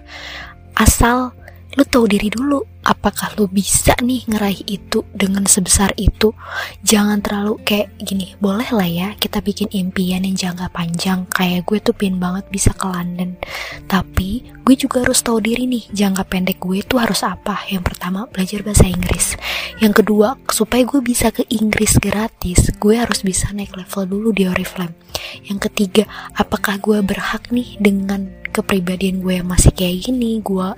asal 0.77 1.33
lu 1.77 1.83
tahu 1.85 2.09
diri 2.09 2.33
dulu 2.33 2.65
apakah 2.81 3.35
lu 3.37 3.45
bisa 3.45 3.93
nih 4.01 4.25
ngeraih 4.25 4.65
itu 4.65 5.05
dengan 5.13 5.45
sebesar 5.45 5.93
itu? 5.99 6.33
Jangan 6.81 7.21
terlalu 7.21 7.61
kayak 7.61 7.93
gini 8.01 8.33
boleh 8.41 8.65
lah 8.73 8.89
ya 8.89 9.09
kita 9.19 9.43
bikin 9.43 9.69
impian 9.69 10.25
yang 10.25 10.33
jangka 10.33 10.71
panjang. 10.73 11.29
Kayak 11.29 11.69
gue 11.69 11.77
tuh 11.83 11.93
pin 11.93 12.17
banget 12.17 12.49
bisa 12.49 12.73
ke 12.73 12.89
London. 12.89 13.37
Tapi 13.85 14.49
gue 14.65 14.75
juga 14.79 15.05
harus 15.05 15.21
tahu 15.21 15.43
diri 15.43 15.69
nih 15.69 15.93
jangka 15.93 16.23
pendek 16.25 16.57
gue 16.57 16.81
tuh 16.81 16.97
harus 16.97 17.21
apa? 17.21 17.61
Yang 17.69 17.93
pertama 17.93 18.25
belajar 18.25 18.65
bahasa 18.65 18.89
Inggris. 18.89 19.37
Yang 19.77 20.01
kedua 20.03 20.39
supaya 20.49 20.81
gue 20.87 21.01
bisa 21.05 21.29
ke 21.29 21.45
Inggris 21.53 22.01
gratis 22.01 22.73
gue 22.79 22.95
harus 22.97 23.21
bisa 23.21 23.51
naik 23.53 23.77
level 23.77 24.09
dulu 24.09 24.29
di 24.33 24.49
Oriflame. 24.49 24.97
Yang 25.45 25.69
ketiga 25.69 26.03
apakah 26.33 26.81
gue 26.81 26.97
berhak 27.05 27.51
nih 27.53 27.77
dengan 27.77 28.38
kepribadian 28.49 29.21
gue 29.21 29.39
yang 29.41 29.47
masih 29.47 29.71
kayak 29.73 30.09
gini 30.09 30.41
gue 30.41 30.69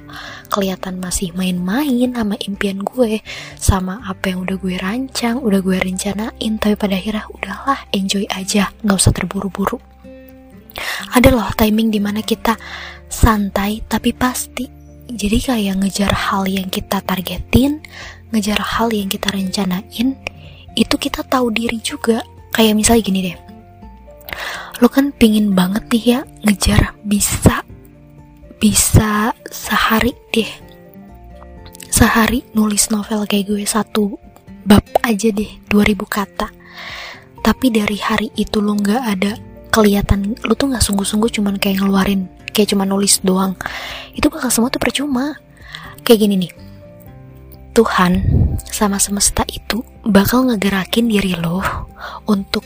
kelihatan 0.51 0.99
masih 0.99 1.31
main-main 1.33 2.11
sama 2.11 2.35
impian 2.43 2.83
gue 2.83 3.23
sama 3.57 4.03
apa 4.05 4.31
yang 4.31 4.43
udah 4.43 4.57
gue 4.59 4.75
rancang 4.77 5.39
udah 5.39 5.59
gue 5.63 5.77
rencanain 5.79 6.53
tapi 6.59 6.75
pada 6.75 6.95
akhirnya 6.99 7.25
udahlah 7.31 7.79
enjoy 7.95 8.27
aja 8.31 8.69
nggak 8.83 8.97
usah 8.97 9.13
terburu-buru. 9.15 9.79
Ada 11.11 11.35
loh 11.35 11.51
timing 11.51 11.91
di 11.91 11.99
mana 11.99 12.23
kita 12.23 12.55
santai 13.11 13.83
tapi 13.83 14.15
pasti. 14.15 14.67
Jadi 15.11 15.37
kayak 15.43 15.83
ngejar 15.83 16.11
hal 16.15 16.47
yang 16.47 16.71
kita 16.71 17.03
targetin 17.03 17.83
ngejar 18.31 18.63
hal 18.63 18.87
yang 18.95 19.11
kita 19.11 19.27
rencanain 19.27 20.15
itu 20.79 20.95
kita 20.95 21.19
tahu 21.27 21.51
diri 21.51 21.83
juga. 21.83 22.23
Kayak 22.51 22.75
misalnya 22.79 23.03
gini 23.03 23.19
deh 23.27 23.50
lo 24.81 24.89
kan 24.89 25.13
pingin 25.13 25.53
banget 25.53 25.85
nih 25.93 26.03
ya 26.17 26.19
ngejar 26.41 26.97
bisa 27.05 27.61
bisa 28.57 29.29
sehari 29.45 30.17
deh. 30.33 30.49
Sehari 31.93 32.41
nulis 32.57 32.89
novel 32.89 33.29
kayak 33.29 33.45
gue 33.45 33.61
satu 33.61 34.17
bab 34.65 34.81
aja 35.05 35.29
deh 35.29 35.61
2000 35.69 36.01
kata. 36.09 36.49
Tapi 37.45 37.67
dari 37.69 37.97
hari 38.01 38.33
itu 38.33 38.57
lo 38.57 38.73
nggak 38.73 39.03
ada 39.05 39.37
kelihatan 39.69 40.33
lu 40.41 40.53
tuh 40.57 40.73
nggak 40.73 40.81
sungguh-sungguh 40.81 41.29
cuman 41.29 41.61
kayak 41.61 41.85
ngeluarin 41.85 42.25
kayak 42.49 42.73
cuma 42.73 42.85
nulis 42.89 43.21
doang. 43.21 43.53
Itu 44.17 44.33
bakal 44.33 44.49
semua 44.49 44.73
tuh 44.73 44.81
percuma. 44.81 45.37
Kayak 46.01 46.25
gini 46.25 46.35
nih 46.41 46.53
Tuhan 47.77 48.17
sama 48.65 48.97
semesta 48.97 49.45
itu 49.45 49.85
bakal 50.01 50.49
ngegerakin 50.49 51.05
diri 51.05 51.37
lo 51.37 51.61
untuk 52.25 52.65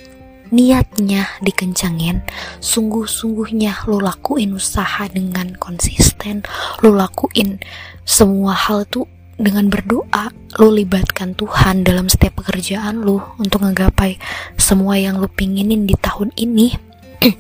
niatnya 0.56 1.28
dikencangin 1.44 2.24
sungguh-sungguhnya 2.64 3.92
lo 3.92 4.00
lakuin 4.00 4.56
usaha 4.56 5.12
dengan 5.12 5.52
konsisten 5.60 6.48
lo 6.80 6.96
lakuin 6.96 7.60
semua 8.08 8.56
hal 8.56 8.88
itu 8.88 9.04
dengan 9.36 9.68
berdoa 9.68 10.32
lo 10.56 10.72
libatkan 10.72 11.36
Tuhan 11.36 11.84
dalam 11.84 12.08
setiap 12.08 12.40
pekerjaan 12.40 13.04
lo 13.04 13.36
untuk 13.36 13.68
ngegapai 13.68 14.16
semua 14.56 14.96
yang 14.96 15.20
lo 15.20 15.28
pinginin 15.28 15.84
di 15.84 15.96
tahun 16.00 16.32
ini. 16.40 16.72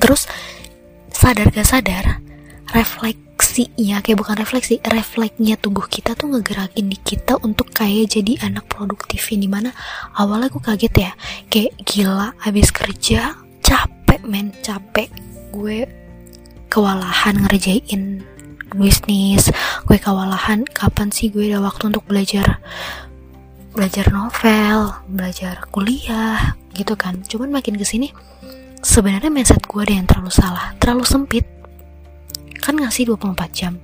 Terus 0.00 0.24
sadar 1.12 1.52
gak 1.52 1.68
sadar 1.68 2.04
refleksinya 2.72 4.00
kayak 4.04 4.18
bukan 4.20 4.36
refleksi 4.36 4.80
refleksnya 4.84 5.56
tubuh 5.60 5.84
kita 5.88 6.16
tuh 6.16 6.32
ngegerakin 6.32 6.88
di 6.88 6.98
kita 6.98 7.38
untuk 7.40 7.72
kayak 7.72 8.10
jadi 8.16 8.48
anak 8.48 8.66
produktif 8.68 9.32
ini 9.32 9.46
mana 9.46 9.72
awalnya 10.16 10.52
gue 10.52 10.60
kaget 10.60 10.94
ya 11.08 11.12
kayak 11.56 11.72
gila 11.88 12.36
habis 12.36 12.68
kerja 12.68 13.32
capek 13.64 14.20
men 14.28 14.52
capek. 14.60 15.08
Gue 15.56 15.88
kewalahan 16.68 17.32
ngerjain 17.32 18.20
bisnis. 18.76 19.48
Gue 19.88 19.96
kewalahan 19.96 20.68
kapan 20.68 21.08
sih 21.08 21.32
gue 21.32 21.48
ada 21.48 21.64
waktu 21.64 21.96
untuk 21.96 22.04
belajar 22.04 22.60
belajar 23.72 24.12
novel 24.12 25.00
belajar 25.08 25.64
kuliah 25.72 26.60
gitu 26.76 26.92
kan. 26.92 27.24
Cuman 27.24 27.48
makin 27.48 27.80
ke 27.80 27.88
sini 27.88 28.12
sebenarnya 28.84 29.32
mindset 29.32 29.64
gue 29.64 29.80
ada 29.80 29.96
yang 29.96 30.04
terlalu 30.04 30.36
salah 30.36 30.76
terlalu 30.76 31.08
sempit 31.08 31.48
kan 32.66 32.74
ngasih 32.82 33.14
24 33.14 33.38
jam. 33.54 33.78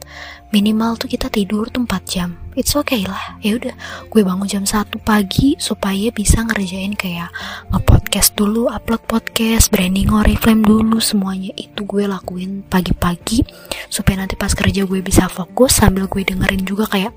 Minimal 0.51 0.99
tuh 0.99 1.07
kita 1.07 1.31
tidur 1.31 1.71
tuh 1.71 1.87
4 1.87 2.03
jam. 2.03 2.35
It's 2.59 2.75
okay 2.75 3.07
lah. 3.07 3.39
Ya 3.39 3.55
udah 3.55 3.71
gue 4.11 4.23
bangun 4.27 4.51
jam 4.51 4.67
1 4.67 4.99
pagi 5.07 5.55
supaya 5.63 6.11
bisa 6.11 6.43
ngerjain 6.43 6.99
kayak 6.99 7.31
nge-podcast 7.71 8.35
dulu 8.35 8.67
upload 8.67 9.07
podcast 9.07 9.71
branding 9.71 10.11
oriflame 10.11 10.67
dulu 10.67 10.99
semuanya 10.99 11.55
itu 11.55 11.87
gue 11.87 12.11
lakuin 12.11 12.67
pagi-pagi 12.67 13.47
supaya 13.87 14.27
nanti 14.27 14.35
pas 14.35 14.51
kerja 14.51 14.83
gue 14.83 14.99
bisa 14.99 15.31
fokus 15.31 15.79
sambil 15.79 16.11
gue 16.11 16.27
dengerin 16.27 16.67
juga 16.67 16.91
kayak 16.91 17.15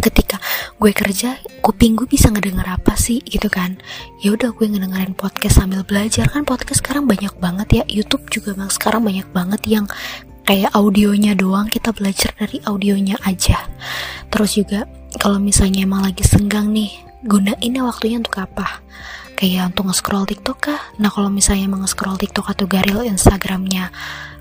ketika 0.00 0.40
gue 0.80 0.96
kerja 0.96 1.36
kuping 1.60 1.98
gue 1.98 2.08
bisa 2.08 2.32
ngedenger 2.32 2.66
apa 2.66 2.98
sih 2.98 3.22
gitu 3.24 3.46
kan. 3.46 3.78
Ya 4.26 4.34
udah 4.34 4.50
gue 4.52 4.66
ngedengerin 4.66 5.14
podcast 5.14 5.62
sambil 5.62 5.86
belajar. 5.86 6.26
Kan 6.28 6.42
podcast 6.42 6.82
sekarang 6.82 7.06
banyak 7.06 7.30
banget 7.38 7.68
ya. 7.70 7.84
YouTube 7.86 8.26
juga 8.32 8.58
bang 8.58 8.72
sekarang 8.72 9.06
banyak 9.06 9.28
banget 9.30 9.62
yang 9.70 9.86
kayak 10.50 10.74
audionya 10.74 11.38
doang 11.38 11.70
kita 11.70 11.94
belajar 11.94 12.34
dari 12.34 12.58
audionya 12.66 13.14
aja. 13.22 13.70
Terus 14.34 14.58
juga 14.58 14.82
kalau 15.22 15.38
misalnya 15.38 15.86
emang 15.86 16.02
lagi 16.02 16.26
senggang 16.26 16.74
nih 16.74 16.90
gunain 17.22 17.74
waktunya 17.86 18.18
untuk 18.18 18.34
apa? 18.42 18.82
Kayak 19.38 19.70
untuk 19.70 19.94
nge-scroll 19.94 20.26
TikTok 20.26 20.58
kah? 20.58 20.82
Nah 20.98 21.06
kalau 21.06 21.30
misalnya 21.30 21.70
emang 21.70 21.86
nge-scroll 21.86 22.18
TikTok 22.18 22.50
atau 22.50 22.66
garil 22.66 23.06
Instagramnya 23.06 23.94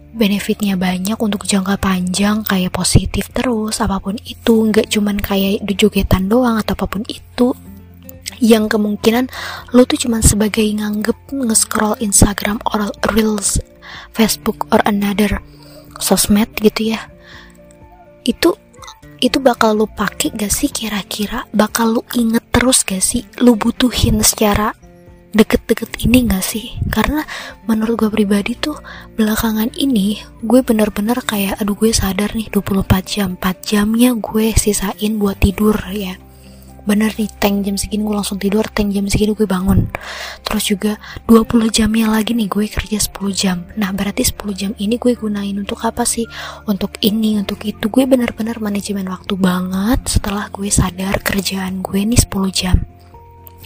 benefitnya 0.09 0.73
banyak 0.81 1.13
untuk 1.21 1.45
jangka 1.45 1.77
panjang 1.77 2.41
kayak 2.41 2.73
positif 2.73 3.29
terus 3.29 3.77
apa 3.77 4.01
pun 4.01 4.17
itu. 4.25 4.65
Nggak 4.65 4.89
cuman 4.89 5.21
kayak 5.21 5.61
jogetan 5.77 6.25
doang 6.25 6.57
atau 6.57 6.73
apa 6.73 6.89
pun 6.89 7.05
itu. 7.05 7.53
Yang 8.41 8.81
kemungkinan 8.81 9.29
lo 9.77 9.85
tuh 9.85 10.09
cuman 10.09 10.25
sebagai 10.25 10.65
nganggep 10.73 11.37
nge-scroll 11.37 12.01
Instagram 12.01 12.57
or 12.73 12.89
Reels 13.13 13.61
Facebook 14.17 14.65
or 14.73 14.81
another 14.89 15.37
sosmed 15.99 16.49
gitu 16.57 16.95
ya. 16.95 17.11
Itu 18.23 18.55
itu 19.19 19.37
bakal 19.43 19.75
lu 19.75 19.87
pakai 19.87 20.31
gak 20.31 20.51
sih 20.51 20.71
kira-kira? 20.71 21.43
Bakal 21.51 21.99
lu 21.99 22.01
inget 22.15 22.43
terus 22.55 22.87
gak 22.87 23.03
sih? 23.03 23.27
Lu 23.43 23.59
butuhin 23.59 24.23
secara 24.23 24.71
deket-deket 25.35 25.99
ini 26.07 26.23
gak 26.25 26.41
sih? 26.41 26.79
Karena 26.87 27.27
menurut 27.67 28.07
gue 28.07 28.09
pribadi 28.09 28.55
tuh 28.55 28.79
belakangan 29.19 29.75
ini 29.75 30.23
gue 30.39 30.63
bener-bener 30.63 31.19
kayak 31.19 31.59
aduh 31.59 31.75
gue 31.75 31.91
sadar 31.91 32.31
nih 32.31 32.47
24 32.47 32.87
jam 33.03 33.35
4 33.35 33.59
jamnya 33.59 34.15
gue 34.15 34.55
sisain 34.55 35.19
buat 35.19 35.37
tidur 35.43 35.75
ya 35.91 36.15
bener 36.89 37.13
nih 37.13 37.29
tank 37.37 37.69
jam 37.69 37.77
segini 37.77 38.01
gue 38.01 38.17
langsung 38.17 38.41
tidur 38.41 38.65
tank 38.65 38.89
jam 38.89 39.05
segini 39.05 39.37
gue 39.37 39.45
bangun. 39.45 39.85
Terus 40.41 40.63
juga 40.65 40.97
20 41.29 41.69
jamnya 41.69 42.09
lagi 42.09 42.33
nih 42.33 42.49
gue 42.49 42.65
kerja 42.65 42.97
10 42.97 43.29
jam. 43.29 43.57
Nah 43.77 43.93
berarti 43.93 44.25
10 44.25 44.57
jam 44.57 44.71
ini 44.81 44.97
gue 44.97 45.13
gunain 45.13 45.53
untuk 45.53 45.85
apa 45.85 46.01
sih? 46.01 46.25
Untuk 46.65 46.97
ini 47.05 47.37
untuk 47.37 47.61
itu. 47.61 47.85
Gue 47.93 48.09
bener-bener 48.09 48.57
manajemen 48.57 49.05
waktu 49.05 49.37
banget 49.37 50.01
setelah 50.09 50.49
gue 50.49 50.73
sadar 50.73 51.21
kerjaan 51.21 51.85
gue 51.85 52.01
nih 52.01 52.17
10 52.25 52.49
jam. 52.49 52.81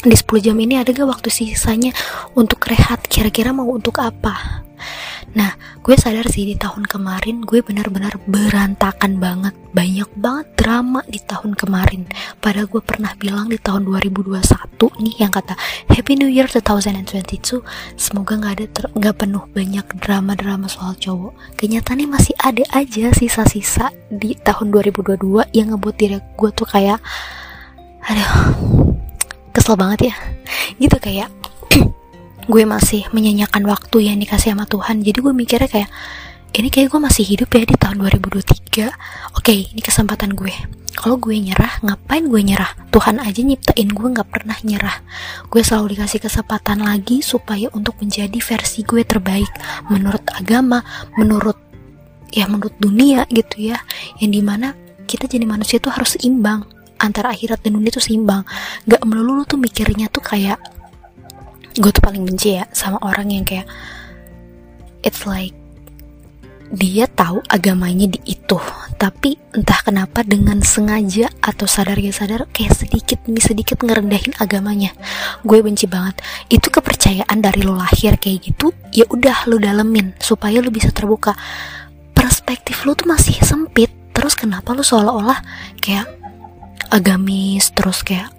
Di 0.04 0.16
10 0.20 0.44
jam 0.44 0.60
ini 0.60 0.76
ada 0.76 0.92
gak 0.92 1.08
waktu 1.08 1.32
sisanya 1.32 1.96
untuk 2.36 2.60
rehat? 2.68 3.08
Kira-kira 3.08 3.56
mau 3.56 3.72
untuk 3.72 4.04
apa 4.04 4.68
Nah, 5.34 5.58
gue 5.82 5.98
sadar 5.98 6.30
sih 6.30 6.46
di 6.46 6.54
tahun 6.54 6.86
kemarin 6.86 7.42
gue 7.42 7.66
benar-benar 7.66 8.22
berantakan 8.30 9.18
banget. 9.18 9.54
Banyak 9.74 10.10
banget 10.14 10.48
drama 10.54 11.02
di 11.10 11.18
tahun 11.18 11.58
kemarin. 11.58 12.06
Padahal 12.38 12.70
gue 12.70 12.82
pernah 12.86 13.18
bilang 13.18 13.50
di 13.50 13.58
tahun 13.58 13.90
2021 13.90 14.38
nih 14.78 15.16
yang 15.26 15.34
kata 15.34 15.58
Happy 15.90 16.14
New 16.22 16.30
Year 16.30 16.46
2022. 16.46 17.66
Semoga 17.98 18.38
nggak 18.38 18.54
ada 18.62 18.66
nggak 18.94 19.16
penuh 19.18 19.44
banyak 19.50 19.86
drama-drama 19.98 20.70
soal 20.70 20.94
cowok. 21.02 21.34
Kenyataannya 21.58 22.08
masih 22.14 22.38
ada 22.38 22.64
aja 22.70 23.10
sisa-sisa 23.10 23.90
di 24.14 24.38
tahun 24.38 24.70
2022 24.70 25.50
yang 25.58 25.74
ngebuat 25.74 25.96
diri 25.98 26.22
gue 26.22 26.50
tuh 26.54 26.70
kayak 26.70 27.02
aduh 28.06 28.54
kesel 29.50 29.74
banget 29.74 30.14
ya. 30.14 30.16
Gitu 30.78 30.98
kayak 31.02 31.34
gue 32.48 32.64
masih 32.68 33.08
menyanyikan 33.16 33.64
waktu 33.64 34.12
yang 34.12 34.18
dikasih 34.20 34.56
sama 34.56 34.68
Tuhan. 34.68 35.04
Jadi 35.04 35.18
gue 35.24 35.34
mikirnya 35.34 35.70
kayak 35.70 35.90
ini 36.54 36.70
kayak 36.70 36.94
gue 36.94 37.02
masih 37.02 37.26
hidup 37.26 37.50
ya 37.50 37.66
di 37.66 37.74
tahun 37.74 37.98
2023 38.06 39.42
oke 39.42 39.54
ini 39.54 39.82
kesempatan 39.82 40.38
gue. 40.38 40.54
Kalau 40.94 41.18
gue 41.18 41.34
nyerah 41.34 41.82
ngapain 41.82 42.22
gue 42.30 42.42
nyerah? 42.46 42.70
Tuhan 42.94 43.18
aja 43.18 43.42
nyiptain 43.42 43.90
gue 43.90 44.08
nggak 44.14 44.30
pernah 44.30 44.54
nyerah. 44.62 45.02
Gue 45.50 45.66
selalu 45.66 45.98
dikasih 45.98 46.22
kesempatan 46.22 46.86
lagi 46.86 47.26
supaya 47.26 47.74
untuk 47.74 47.98
menjadi 47.98 48.38
versi 48.38 48.86
gue 48.86 49.02
terbaik 49.02 49.50
menurut 49.90 50.22
agama 50.38 50.86
menurut 51.18 51.58
ya 52.30 52.46
menurut 52.46 52.78
dunia 52.78 53.26
gitu 53.34 53.74
ya. 53.74 53.82
Yang 54.22 54.32
di 54.38 54.42
mana 54.46 54.78
kita 55.10 55.26
jadi 55.26 55.50
manusia 55.50 55.82
tuh 55.82 55.90
harus 55.90 56.14
seimbang. 56.22 56.70
Antara 57.02 57.34
akhirat 57.34 57.66
dan 57.66 57.82
dunia 57.82 57.90
tuh 57.90 58.06
seimbang. 58.06 58.46
Gak 58.86 59.02
melulu 59.10 59.42
tuh 59.50 59.58
mikirnya 59.58 60.14
tuh 60.14 60.22
kayak 60.22 60.62
gue 61.74 61.92
tuh 61.94 62.04
paling 62.04 62.24
benci 62.26 62.58
ya 62.62 62.66
sama 62.74 63.02
orang 63.02 63.34
yang 63.34 63.46
kayak 63.46 63.66
it's 65.02 65.26
like 65.26 65.54
dia 66.74 67.06
tahu 67.06 67.42
agamanya 67.50 68.10
di 68.10 68.20
itu 68.26 68.58
tapi 69.04 69.36
entah 69.52 69.84
kenapa 69.84 70.24
dengan 70.24 70.64
sengaja 70.64 71.28
atau 71.44 71.68
sadar 71.68 72.00
gak 72.00 72.16
sadar 72.16 72.42
kayak 72.56 72.72
sedikit 72.72 73.20
demi 73.28 73.44
sedikit 73.44 73.84
ngerendahin 73.84 74.32
agamanya. 74.40 74.96
Gue 75.44 75.60
benci 75.60 75.92
banget. 75.92 76.24
Itu 76.48 76.72
kepercayaan 76.72 77.44
dari 77.44 77.68
lo 77.68 77.76
lahir 77.76 78.16
kayak 78.16 78.40
gitu 78.48 78.72
ya 78.96 79.04
udah 79.12 79.44
lo 79.52 79.60
dalemin 79.60 80.16
supaya 80.24 80.64
lo 80.64 80.72
bisa 80.72 80.88
terbuka. 80.96 81.36
Perspektif 82.16 82.88
lo 82.88 82.96
tuh 82.96 83.12
masih 83.12 83.36
sempit 83.44 83.92
terus 84.16 84.40
kenapa 84.40 84.72
lo 84.72 84.88
seolah-olah 84.88 85.44
kayak 85.84 86.08
agamis 86.96 87.76
terus 87.76 88.08
kayak 88.08 88.32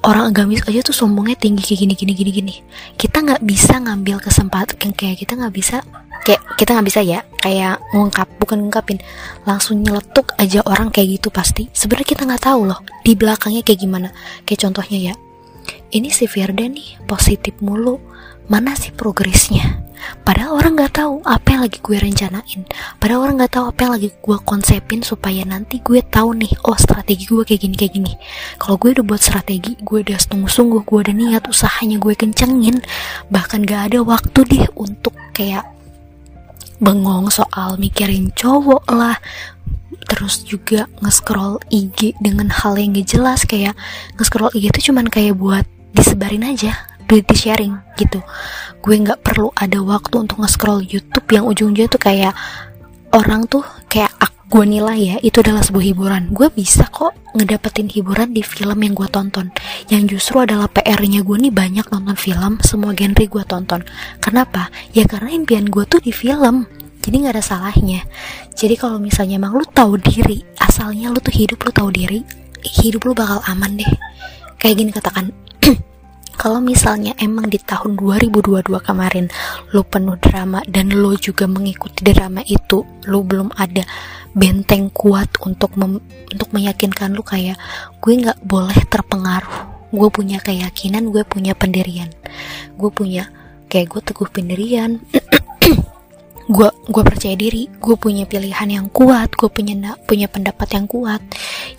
orang 0.00 0.32
agamis 0.32 0.64
aja 0.64 0.80
tuh 0.80 0.96
sombongnya 0.96 1.36
tinggi 1.36 1.62
kayak 1.64 1.80
gini 1.84 1.94
gini 1.96 2.12
gini 2.16 2.30
gini. 2.32 2.54
Kita 2.96 3.20
nggak 3.20 3.42
bisa 3.44 3.76
ngambil 3.80 4.20
kesempatan 4.20 4.92
kayak 4.96 5.20
kita 5.20 5.36
nggak 5.36 5.54
bisa 5.54 5.84
kayak 6.24 6.40
kita 6.56 6.76
nggak 6.76 6.86
bisa 6.88 7.00
ya 7.04 7.20
kayak 7.40 7.80
ngungkap 7.92 8.28
bukan 8.40 8.64
ngungkapin. 8.64 8.98
Langsung 9.44 9.84
nyeletuk 9.84 10.32
aja 10.40 10.64
orang 10.64 10.88
kayak 10.88 11.20
gitu 11.20 11.28
pasti. 11.28 11.68
Sebenarnya 11.72 12.08
kita 12.16 12.22
nggak 12.24 12.44
tahu 12.44 12.60
loh 12.68 12.80
di 13.04 13.12
belakangnya 13.12 13.60
kayak 13.60 13.80
gimana. 13.80 14.08
Kayak 14.48 14.70
contohnya 14.70 15.12
ya 15.12 15.14
ini 15.92 16.08
si 16.08 16.24
Firda 16.24 16.64
nih 16.64 17.04
positif 17.04 17.58
mulu. 17.60 18.00
Mana 18.50 18.74
sih 18.74 18.90
progresnya 18.90 19.89
Padahal 20.20 20.58
orang 20.58 20.72
nggak 20.78 20.94
tahu 21.00 21.22
apa 21.26 21.46
yang 21.52 21.62
lagi 21.66 21.78
gue 21.80 21.96
rencanain. 21.96 22.60
Padahal 23.00 23.20
orang 23.28 23.36
nggak 23.40 23.52
tahu 23.56 23.64
apa 23.70 23.80
yang 23.82 23.92
lagi 23.98 24.08
gue 24.14 24.36
konsepin 24.42 25.00
supaya 25.02 25.42
nanti 25.46 25.82
gue 25.82 26.00
tahu 26.02 26.36
nih, 26.36 26.52
oh 26.66 26.76
strategi 26.76 27.24
gue 27.26 27.42
kayak 27.42 27.60
gini 27.60 27.76
kayak 27.76 27.92
gini. 27.94 28.12
Kalau 28.58 28.76
gue 28.76 28.90
udah 28.94 29.04
buat 29.06 29.22
strategi, 29.22 29.78
gue 29.80 29.98
udah 30.02 30.18
sungguh-sungguh, 30.18 30.82
gue 30.84 30.98
udah 31.08 31.14
niat 31.14 31.44
usahanya 31.46 31.96
gue 31.98 32.14
kencengin. 32.14 32.82
Bahkan 33.30 33.66
gak 33.66 33.94
ada 33.94 33.98
waktu 34.02 34.40
deh 34.46 34.66
untuk 34.74 35.14
kayak 35.32 35.66
bengong 36.80 37.28
soal 37.28 37.76
mikirin 37.76 38.32
cowok 38.32 38.88
lah, 38.88 39.20
terus 40.08 40.42
juga 40.42 40.90
nge-scroll 41.04 41.60
IG 41.70 42.18
dengan 42.18 42.50
hal 42.50 42.74
yang 42.74 42.96
gak 42.96 43.08
jelas 43.08 43.46
kayak 43.46 43.78
nge-scroll 44.18 44.50
IG 44.56 44.74
itu 44.74 44.90
cuman 44.90 45.06
kayak 45.06 45.38
buat 45.38 45.62
disebarin 45.94 46.46
aja 46.46 46.89
di, 47.18 47.34
sharing 47.34 47.74
gitu. 47.98 48.22
Gue 48.78 48.94
nggak 49.02 49.26
perlu 49.26 49.50
ada 49.58 49.82
waktu 49.82 50.14
untuk 50.22 50.38
nge-scroll 50.38 50.86
YouTube 50.86 51.26
yang 51.34 51.44
ujungnya 51.50 51.90
tuh 51.90 51.98
kayak 51.98 52.32
orang 53.10 53.50
tuh 53.50 53.66
kayak 53.90 54.14
gue 54.50 54.66
nilai 54.66 54.98
ya 54.98 55.16
itu 55.22 55.38
adalah 55.46 55.62
sebuah 55.62 55.84
hiburan. 55.94 56.22
Gue 56.34 56.50
bisa 56.50 56.90
kok 56.90 57.14
ngedapetin 57.38 57.86
hiburan 57.86 58.34
di 58.34 58.42
film 58.42 58.82
yang 58.82 58.98
gue 58.98 59.06
tonton. 59.06 59.54
Yang 59.86 60.18
justru 60.18 60.42
adalah 60.42 60.66
PR-nya 60.66 61.22
gue 61.22 61.36
nih 61.38 61.54
banyak 61.54 61.86
nonton 61.86 62.18
film 62.18 62.58
semua 62.58 62.90
genre 62.90 63.24
gue 63.30 63.44
tonton. 63.46 63.86
Kenapa? 64.18 64.66
Ya 64.90 65.06
karena 65.06 65.30
impian 65.30 65.70
gue 65.70 65.86
tuh 65.86 66.02
di 66.02 66.10
film. 66.10 66.66
Jadi 67.00 67.14
nggak 67.22 67.38
ada 67.38 67.44
salahnya. 67.46 68.02
Jadi 68.58 68.74
kalau 68.74 68.98
misalnya 68.98 69.38
emang 69.38 69.54
lu 69.54 69.64
tahu 69.70 69.94
diri 70.02 70.42
asalnya 70.58 71.14
lu 71.14 71.22
tuh 71.22 71.32
hidup 71.32 71.62
lu 71.62 71.70
tahu 71.70 71.88
diri 71.94 72.20
hidup 72.82 73.06
lu 73.06 73.14
bakal 73.14 73.38
aman 73.46 73.78
deh. 73.78 73.92
Kayak 74.58 74.74
gini 74.82 74.90
katakan 74.90 75.30
kalau 76.40 76.64
misalnya 76.64 77.12
emang 77.20 77.52
di 77.52 77.60
tahun 77.60 78.00
2022 78.00 78.64
kemarin 78.80 79.28
lo 79.76 79.84
penuh 79.84 80.16
drama 80.16 80.64
dan 80.64 80.88
lo 80.88 81.12
juga 81.20 81.44
mengikuti 81.44 82.00
drama 82.00 82.40
itu 82.48 82.80
lo 83.04 83.20
belum 83.20 83.52
ada 83.60 83.84
benteng 84.32 84.88
kuat 84.88 85.36
untuk 85.44 85.76
mem 85.76 86.00
untuk 86.32 86.48
meyakinkan 86.56 87.12
lo 87.12 87.20
kayak 87.20 87.60
gue 88.00 88.24
nggak 88.24 88.40
boleh 88.40 88.80
terpengaruh. 88.88 89.68
Gue 89.92 90.08
punya 90.08 90.40
keyakinan 90.40 91.12
gue 91.12 91.28
punya 91.28 91.52
pendirian. 91.52 92.08
Gue 92.72 92.88
punya 92.88 93.28
kayak 93.68 93.86
gue 93.92 94.00
teguh 94.00 94.30
pendirian 94.32 94.98
gue 96.54 96.68
gue 96.90 97.02
percaya 97.06 97.38
diri 97.38 97.70
gue 97.78 97.94
punya 97.94 98.26
pilihan 98.26 98.66
yang 98.66 98.86
kuat 98.90 99.30
gue 99.38 99.46
punya 99.46 99.94
punya 100.02 100.26
pendapat 100.26 100.74
yang 100.74 100.90
kuat 100.90 101.22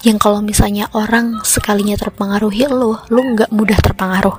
yang 0.02 0.18
kalau 0.18 0.42
misalnya 0.42 0.90
orang 0.98 1.46
sekalinya 1.46 1.94
terpengaruhi 1.94 2.66
lo 2.70 3.06
lo 3.10 3.22
nggak 3.22 3.54
mudah 3.54 3.78
terpengaruh. 3.78 4.38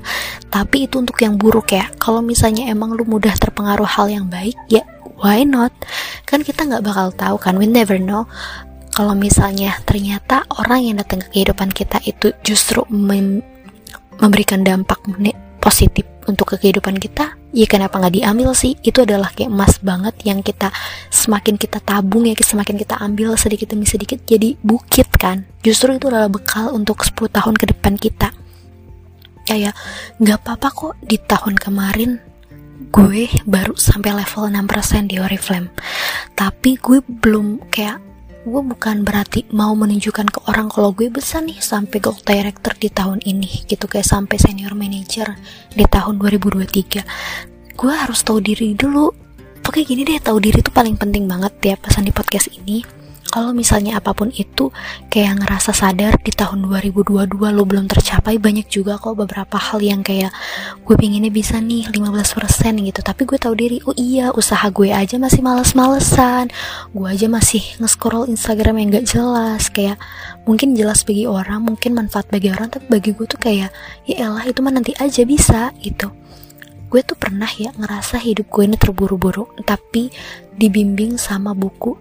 Tapi 0.50 0.90
itu 0.90 0.98
untuk 0.98 1.16
yang 1.22 1.38
buruk 1.38 1.70
ya. 1.72 1.86
Kalau 1.96 2.18
misalnya 2.18 2.66
emang 2.66 2.94
lo 2.98 3.06
mudah 3.06 3.32
terpengaruh 3.38 3.86
hal 3.86 4.10
yang 4.10 4.26
baik 4.26 4.58
ya 4.66 4.82
why 5.22 5.46
not? 5.46 5.70
Kan 6.26 6.42
kita 6.42 6.66
nggak 6.66 6.82
bakal 6.82 7.14
tahu 7.14 7.36
kan 7.38 7.54
we 7.56 7.70
never 7.70 7.96
know. 7.96 8.26
Kalau 8.92 9.16
misalnya 9.16 9.78
ternyata 9.88 10.44
orang 10.60 10.84
yang 10.84 11.00
datang 11.00 11.24
ke 11.24 11.32
kehidupan 11.32 11.72
kita 11.72 12.02
itu 12.04 12.34
justru 12.44 12.84
mem 12.92 13.40
memberikan 14.20 14.60
dampak 14.60 15.00
positif 15.62 16.02
untuk 16.26 16.58
kehidupan 16.58 16.98
kita 16.98 17.38
ya 17.54 17.66
kenapa 17.68 18.00
nggak 18.00 18.18
diambil 18.18 18.50
sih? 18.56 18.74
Itu 18.82 19.04
adalah 19.06 19.30
kayak 19.30 19.52
emas 19.52 19.78
banget 19.78 20.16
yang 20.26 20.40
kita 20.42 20.74
semakin 21.12 21.54
kita 21.60 21.78
tabung 21.78 22.26
ya 22.26 22.34
semakin 22.34 22.80
kita 22.80 22.98
ambil 22.98 23.38
sedikit 23.38 23.70
demi 23.70 23.86
sedikit 23.86 24.18
jadi 24.26 24.58
bukit 24.64 25.06
kan? 25.14 25.46
Justru 25.62 25.94
itu 25.94 26.10
adalah 26.10 26.32
bekal 26.32 26.74
untuk 26.74 27.06
10 27.06 27.30
tahun 27.30 27.54
ke 27.54 27.64
depan 27.76 27.94
kita. 27.94 28.34
Kayak 29.46 29.78
nggak 30.18 30.38
apa-apa 30.42 30.68
kok 30.74 30.94
di 31.04 31.18
tahun 31.22 31.54
kemarin 31.60 32.10
gue 32.90 33.30
baru 33.46 33.78
sampai 33.78 34.10
level 34.18 34.50
6% 34.50 35.12
di 35.12 35.16
Oriflame. 35.22 35.70
Tapi 36.34 36.80
gue 36.82 36.98
belum 37.06 37.70
kayak 37.70 38.11
gue 38.42 38.62
bukan 38.62 39.06
berarti 39.06 39.46
mau 39.54 39.70
menunjukkan 39.78 40.26
ke 40.26 40.38
orang 40.50 40.66
kalau 40.66 40.90
gue 40.90 41.06
bisa 41.06 41.38
nih 41.38 41.62
sampai 41.62 42.02
gold 42.02 42.26
director 42.26 42.74
di 42.74 42.90
tahun 42.90 43.22
ini 43.22 43.70
gitu 43.70 43.86
kayak 43.86 44.02
sampai 44.02 44.34
senior 44.34 44.74
manager 44.74 45.38
di 45.70 45.86
tahun 45.86 46.18
2023 46.18 47.72
gue 47.72 47.92
harus 47.92 48.20
tahu 48.22 48.38
diri 48.38 48.76
dulu. 48.76 49.10
Pokoknya 49.62 49.86
gini 49.86 50.02
deh 50.02 50.18
tahu 50.18 50.42
diri 50.42 50.58
itu 50.58 50.74
paling 50.74 50.98
penting 50.98 51.30
banget 51.30 51.54
ya 51.62 51.74
pesan 51.78 52.02
di 52.02 52.10
podcast 52.10 52.50
ini 52.50 53.01
kalau 53.32 53.56
misalnya 53.56 53.96
apa 53.96 54.12
pun 54.12 54.28
itu 54.28 54.68
kayak 55.08 55.40
ngerasa 55.40 55.72
sadar 55.72 56.20
di 56.20 56.36
tahun 56.36 56.68
2022 56.68 57.32
lo 57.32 57.64
belum 57.64 57.88
tercapai 57.88 58.36
banyak 58.36 58.68
juga 58.68 59.00
kok 59.00 59.16
beberapa 59.16 59.56
hal 59.56 59.80
yang 59.80 60.04
kayak 60.04 60.28
gue 60.84 60.96
pinginnya 61.00 61.32
bisa 61.32 61.56
nih 61.56 61.88
15% 61.88 62.12
gitu. 62.84 63.00
Tapi 63.00 63.24
gue 63.24 63.38
tahu 63.40 63.54
diri 63.56 63.80
oh 63.88 63.96
iya 63.96 64.28
usaha 64.36 64.68
gue 64.68 64.92
aja 64.92 65.16
masih 65.16 65.40
males-malesan. 65.40 66.52
Gue 66.92 67.08
aja 67.08 67.24
masih 67.32 67.64
nge-scroll 67.80 68.28
Instagram 68.28 68.76
yang 68.84 69.00
gak 69.00 69.06
jelas. 69.08 69.72
Kayak 69.72 69.96
mungkin 70.44 70.76
jelas 70.76 71.00
bagi 71.00 71.24
orang 71.24 71.64
mungkin 71.64 71.96
manfaat 71.96 72.28
bagi 72.28 72.52
orang 72.52 72.68
tapi 72.68 72.84
bagi 72.92 73.16
gue 73.16 73.24
tuh 73.24 73.40
kayak 73.40 73.72
ya 74.04 74.28
elah 74.28 74.44
itu 74.44 74.60
mah 74.60 74.76
nanti 74.76 74.92
aja 75.00 75.24
bisa 75.24 75.72
gitu. 75.80 76.12
Gue 76.92 77.00
tuh 77.00 77.16
pernah 77.16 77.48
ya 77.48 77.72
ngerasa 77.72 78.20
hidup 78.20 78.52
gue 78.52 78.68
ini 78.68 78.76
terburu-buru 78.76 79.48
tapi 79.64 80.12
dibimbing 80.52 81.16
sama 81.16 81.56
buku 81.56 81.96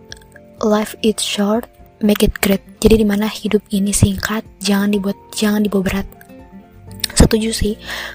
life 0.62 0.94
is 1.02 1.18
short, 1.22 1.66
make 2.02 2.22
it 2.22 2.38
great. 2.42 2.62
Jadi 2.82 3.02
di 3.02 3.08
mana 3.08 3.26
hidup 3.30 3.62
ini 3.74 3.94
singkat, 3.94 4.46
jangan 4.62 4.94
dibuat 4.94 5.18
jangan 5.34 5.66
dibawa 5.66 5.84
berat. 5.84 6.08
Setuju 7.12 7.50
sih, 7.52 7.74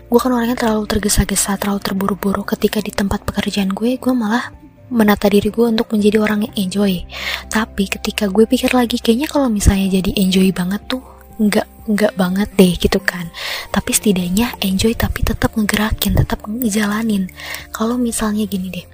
gue 0.08 0.18
kan 0.18 0.32
orangnya 0.32 0.56
terlalu 0.56 0.88
tergesa-gesa, 0.88 1.58
terlalu 1.60 1.80
terburu-buru. 1.82 2.42
Ketika 2.46 2.80
di 2.80 2.90
tempat 2.94 3.22
pekerjaan 3.26 3.70
gue, 3.70 3.98
gue 4.00 4.14
malah 4.14 4.50
menata 4.90 5.26
diri 5.26 5.50
gue 5.50 5.66
untuk 5.66 5.90
menjadi 5.92 6.22
orang 6.22 6.46
yang 6.46 6.54
enjoy. 6.70 7.02
Tapi 7.50 7.84
ketika 7.90 8.30
gue 8.30 8.46
pikir 8.46 8.72
lagi, 8.72 9.02
kayaknya 9.02 9.28
kalau 9.28 9.50
misalnya 9.50 9.98
jadi 10.00 10.10
enjoy 10.16 10.48
banget 10.54 10.82
tuh 10.86 11.02
nggak 11.36 11.68
nggak 11.86 12.12
banget 12.16 12.48
deh 12.56 12.72
gitu 12.80 12.96
kan 12.96 13.28
tapi 13.68 13.92
setidaknya 13.92 14.56
enjoy 14.64 14.96
tapi 14.96 15.20
tetap 15.20 15.52
ngegerakin 15.52 16.16
tetap 16.16 16.40
ngejalanin 16.48 17.28
kalau 17.76 18.00
misalnya 18.00 18.48
gini 18.48 18.72
deh 18.72 18.86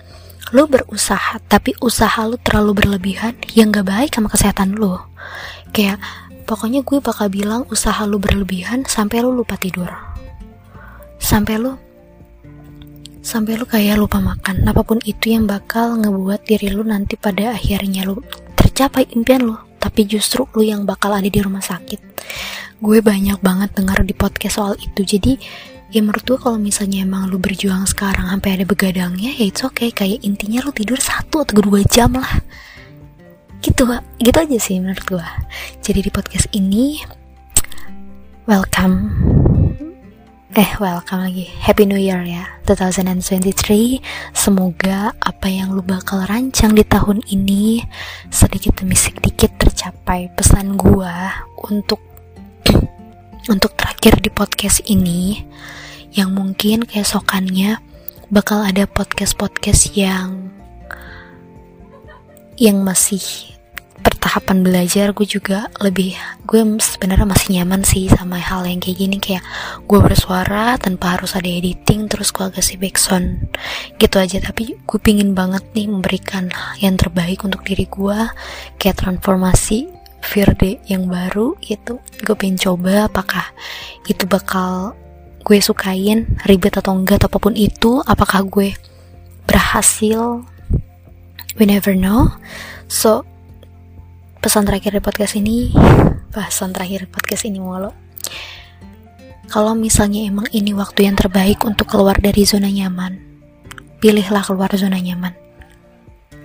lo 0.52 0.68
berusaha 0.68 1.40
tapi 1.48 1.72
usaha 1.80 2.22
lo 2.28 2.36
terlalu 2.36 2.84
berlebihan 2.84 3.34
yang 3.56 3.72
gak 3.72 3.88
baik 3.88 4.10
sama 4.12 4.28
kesehatan 4.28 4.76
lo 4.76 5.08
kayak 5.72 5.96
pokoknya 6.44 6.84
gue 6.84 6.98
bakal 7.00 7.32
bilang 7.32 7.64
usaha 7.72 8.04
lo 8.04 8.20
berlebihan 8.20 8.84
sampai 8.84 9.24
lo 9.24 9.32
lupa 9.32 9.56
tidur. 9.56 9.88
Sampai 11.16 11.56
lo 11.56 11.78
sampai 13.22 13.56
lo 13.56 13.64
kayak 13.64 13.96
lupa 13.96 14.18
makan. 14.18 14.66
Apa 14.68 14.82
pun 14.84 14.98
itu 15.06 15.32
yang 15.32 15.48
bakal 15.48 15.96
ngebuat 15.96 16.44
diri 16.44 16.68
lo 16.74 16.84
nanti 16.84 17.16
pada 17.16 17.56
akhirnya 17.56 18.04
lo 18.04 18.20
tercapai 18.58 19.08
impian 19.16 19.48
lo 19.48 19.56
tapi 19.80 20.06
justru 20.06 20.46
lo 20.52 20.62
yang 20.62 20.84
bakal 20.84 21.14
ada 21.14 21.26
di 21.26 21.40
rumah 21.40 21.62
sakit. 21.62 22.00
Gue 22.82 22.98
banyak 22.98 23.38
banget 23.40 23.72
dengar 23.78 24.02
di 24.02 24.12
podcast 24.12 24.58
soal 24.58 24.74
itu 24.76 25.06
jadi 25.06 25.38
ya 25.92 26.00
menurut 26.00 26.24
gue 26.24 26.40
kalau 26.40 26.56
misalnya 26.56 27.04
emang 27.04 27.28
lu 27.28 27.36
berjuang 27.36 27.84
sekarang 27.84 28.24
sampai 28.24 28.56
ada 28.56 28.64
begadangnya 28.64 29.28
ya 29.36 29.44
itu 29.44 29.68
oke 29.68 29.76
okay. 29.76 29.92
kayak 29.92 30.24
intinya 30.24 30.64
lu 30.64 30.72
tidur 30.72 30.96
satu 30.96 31.44
atau 31.44 31.60
dua 31.60 31.84
jam 31.84 32.16
lah. 32.16 32.40
Gitu 33.60 33.84
gitu 34.18 34.38
aja 34.40 34.58
sih 34.58 34.80
menurut 34.80 35.04
gue 35.04 35.28
jadi 35.84 36.00
di 36.00 36.08
podcast 36.08 36.48
ini 36.56 37.04
welcome. 38.48 39.12
Eh 40.56 40.72
welcome 40.80 41.28
lagi. 41.28 41.52
Happy 41.60 41.84
new 41.84 42.00
year 42.00 42.24
ya 42.24 42.48
2023 42.64 44.00
semoga 44.32 45.12
apa 45.20 45.48
yang 45.52 45.76
lu 45.76 45.84
bakal 45.84 46.24
rancang 46.24 46.72
di 46.72 46.88
tahun 46.88 47.20
ini 47.28 47.84
sedikit 48.32 48.80
demi 48.80 48.96
sedikit 48.96 49.52
tercapai. 49.60 50.32
Pesan 50.32 50.80
gue 50.80 51.14
untuk 51.68 52.00
untuk 53.52 53.76
terakhir 53.76 54.24
di 54.24 54.30
podcast 54.32 54.80
ini 54.88 55.36
yang 56.12 56.36
mungkin 56.36 56.84
keesokannya 56.84 57.80
bakal 58.32 58.64
ada 58.64 58.84
podcast-podcast 58.88 59.96
yang 59.96 60.52
yang 62.60 62.84
masih 62.84 63.52
pertahapan 64.02 64.60
belajar. 64.60 65.16
Gue 65.16 65.24
juga 65.24 65.72
lebih 65.80 66.12
gue 66.44 66.60
sebenarnya 66.78 67.24
masih 67.24 67.48
nyaman 67.58 67.82
sih 67.86 68.06
sama 68.12 68.36
hal 68.36 68.68
yang 68.68 68.82
kayak 68.82 68.98
gini. 68.98 69.16
Kayak 69.22 69.44
gue 69.88 70.00
bersuara 70.00 70.76
tanpa 70.76 71.16
harus 71.16 71.32
ada 71.32 71.48
editing 71.48 72.10
terus 72.10 72.34
gue 72.34 72.44
agak 72.44 72.60
sih 72.60 72.76
backsound 72.76 73.56
gitu 73.96 74.16
aja. 74.20 74.38
Tapi 74.40 74.76
gue 74.76 74.98
pingin 75.00 75.32
banget 75.32 75.64
nih 75.72 75.88
memberikan 75.88 76.52
yang 76.78 77.00
terbaik 77.00 77.40
untuk 77.42 77.64
diri 77.64 77.88
gue 77.88 78.18
kayak 78.76 79.00
transformasi 79.00 79.88
Firde 80.22 80.78
yang 80.86 81.10
baru 81.10 81.58
itu 81.66 81.98
gue 82.22 82.34
pengen 82.38 82.54
coba 82.54 83.10
apakah 83.10 83.50
itu 84.06 84.22
bakal 84.30 84.94
gue 85.42 85.58
sukain 85.58 86.38
ribet 86.46 86.74
atau 86.78 86.94
enggak 86.94 87.22
atau 87.22 87.28
apa 87.34 87.38
pun 87.42 87.54
itu 87.58 87.98
apakah 88.06 88.46
gue 88.46 88.78
berhasil? 89.46 90.46
We 91.58 91.66
never 91.66 91.92
know. 91.98 92.30
So 92.86 93.26
pesan 94.38 94.66
terakhir 94.66 94.98
podcast 95.02 95.38
ini 95.38 95.74
pesan 96.30 96.74
terakhir 96.74 97.10
podcast 97.10 97.44
ini 97.46 97.58
mulu. 97.58 97.90
Kalau 99.50 99.76
misalnya 99.76 100.24
emang 100.24 100.48
ini 100.54 100.72
waktu 100.72 101.04
yang 101.10 101.18
terbaik 101.18 101.60
untuk 101.66 101.90
keluar 101.90 102.16
dari 102.16 102.46
zona 102.48 102.72
nyaman 102.72 103.32
pilihlah 104.02 104.42
keluar 104.42 104.74
zona 104.74 104.98
nyaman. 104.98 105.30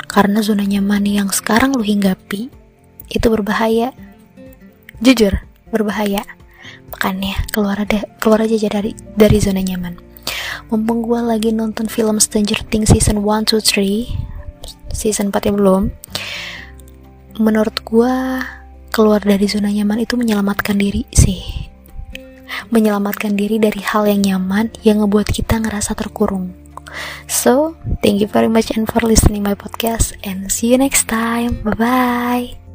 Karena 0.05 0.45
zona 0.45 0.62
nyaman 0.62 1.01
yang 1.10 1.29
sekarang 1.33 1.73
lu 1.73 1.81
hinggapi 1.81 2.53
itu 3.10 3.27
berbahaya. 3.33 3.89
Jujur 5.01 5.41
berbahaya 5.73 6.21
makanya 6.91 7.36
keluar 7.52 7.78
ada 7.80 8.04
keluar 8.19 8.43
aja 8.43 8.58
dari 8.69 8.95
dari 9.15 9.38
zona 9.39 9.62
nyaman 9.63 10.00
mumpung 10.67 11.04
gue 11.04 11.19
lagi 11.23 11.56
nonton 11.56 11.88
film 11.88 12.19
Stranger 12.19 12.63
Things 12.67 12.91
season 12.91 13.23
1, 13.23 13.47
2, 13.47 13.60
3 14.91 14.91
season 14.91 15.32
4 15.32 15.47
ya 15.47 15.54
belum 15.56 15.91
menurut 17.38 17.76
gue 17.86 18.13
keluar 18.91 19.21
dari 19.21 19.45
zona 19.45 19.69
nyaman 19.69 20.04
itu 20.04 20.17
menyelamatkan 20.17 20.76
diri 20.76 21.06
sih 21.13 21.67
menyelamatkan 22.71 23.36
diri 23.38 23.62
dari 23.62 23.80
hal 23.84 24.08
yang 24.08 24.23
nyaman 24.23 24.73
yang 24.84 25.04
ngebuat 25.04 25.30
kita 25.32 25.62
ngerasa 25.62 25.95
terkurung. 25.95 26.52
So, 27.28 27.76
thank 28.00 28.23
you 28.23 28.28
very 28.32 28.47
much 28.47 28.71
and 28.71 28.88
for 28.88 29.04
listening 29.04 29.43
my 29.43 29.56
podcast 29.56 30.15
and 30.23 30.47
see 30.47 30.71
you 30.71 30.80
next 30.80 31.12
time. 31.12 31.60
Bye 31.63 31.76
bye. 31.76 32.66